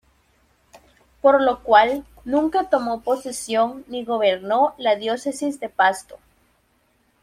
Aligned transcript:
Por 1.21 1.43
lo 1.43 1.61
cual 1.61 2.07
nunca 2.25 2.71
tomo 2.71 3.01
posesión 3.03 3.85
ni 3.87 4.03
gobernó 4.03 4.73
la 4.79 4.95
diócesis 4.95 5.59
de 5.59 5.69
Pasto. 5.69 6.17